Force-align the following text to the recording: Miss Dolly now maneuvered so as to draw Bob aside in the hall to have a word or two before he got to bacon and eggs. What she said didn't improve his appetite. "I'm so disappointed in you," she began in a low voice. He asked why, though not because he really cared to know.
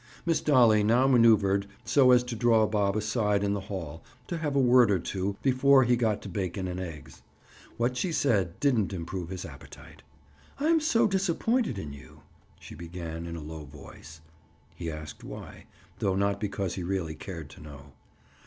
Miss 0.25 0.41
Dolly 0.41 0.83
now 0.83 1.05
maneuvered 1.05 1.67
so 1.85 2.09
as 2.09 2.23
to 2.23 2.35
draw 2.35 2.65
Bob 2.65 2.97
aside 2.97 3.43
in 3.43 3.53
the 3.53 3.59
hall 3.69 4.01
to 4.25 4.39
have 4.39 4.55
a 4.55 4.59
word 4.59 4.89
or 4.89 4.97
two 4.97 5.37
before 5.43 5.83
he 5.83 5.95
got 5.95 6.23
to 6.23 6.27
bacon 6.27 6.67
and 6.67 6.79
eggs. 6.79 7.21
What 7.77 7.95
she 7.95 8.11
said 8.11 8.59
didn't 8.59 8.93
improve 8.93 9.29
his 9.29 9.45
appetite. 9.45 10.01
"I'm 10.59 10.79
so 10.79 11.05
disappointed 11.05 11.77
in 11.77 11.93
you," 11.93 12.21
she 12.59 12.73
began 12.73 13.27
in 13.27 13.35
a 13.35 13.43
low 13.43 13.63
voice. 13.65 14.21
He 14.73 14.89
asked 14.89 15.23
why, 15.23 15.65
though 15.99 16.15
not 16.15 16.39
because 16.39 16.73
he 16.73 16.81
really 16.81 17.13
cared 17.13 17.51
to 17.51 17.61
know. 17.61 17.93